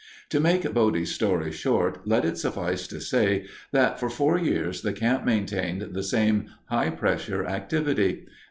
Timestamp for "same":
6.01-6.47